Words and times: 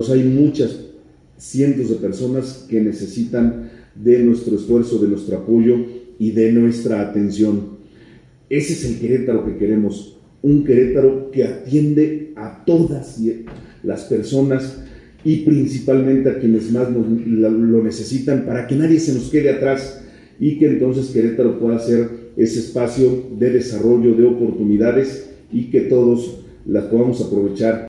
Hay 0.00 0.22
muchas, 0.22 0.78
cientos 1.38 1.90
de 1.90 1.96
personas 1.96 2.66
que 2.70 2.80
necesitan 2.80 3.68
de 3.96 4.20
nuestro 4.20 4.54
esfuerzo, 4.54 5.00
de 5.00 5.08
nuestro 5.08 5.38
apoyo 5.38 5.74
y 6.20 6.30
de 6.30 6.52
nuestra 6.52 7.00
atención. 7.00 7.78
Ese 8.48 8.74
es 8.74 8.84
el 8.84 9.00
Querétaro 9.00 9.44
que 9.44 9.56
queremos, 9.56 10.16
un 10.40 10.62
Querétaro 10.62 11.32
que 11.32 11.42
atiende 11.42 12.32
a 12.36 12.64
todas 12.64 13.20
las 13.82 14.04
personas 14.04 14.84
y 15.24 15.38
principalmente 15.38 16.30
a 16.30 16.38
quienes 16.38 16.70
más 16.70 16.88
lo 16.92 17.82
necesitan 17.82 18.46
para 18.46 18.68
que 18.68 18.76
nadie 18.76 19.00
se 19.00 19.14
nos 19.14 19.30
quede 19.30 19.50
atrás 19.50 20.00
y 20.38 20.60
que 20.60 20.68
entonces 20.68 21.06
Querétaro 21.06 21.58
pueda 21.58 21.80
ser 21.80 22.08
ese 22.36 22.60
espacio 22.60 23.30
de 23.36 23.50
desarrollo, 23.50 24.14
de 24.14 24.26
oportunidades 24.26 25.28
y 25.52 25.70
que 25.70 25.80
todos 25.80 26.44
las 26.66 26.84
podamos 26.84 27.20
aprovechar 27.20 27.74